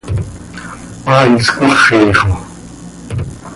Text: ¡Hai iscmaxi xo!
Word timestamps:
¡Hai 1.11 1.29
iscmaxi 1.41 1.99
xo! 2.19 2.31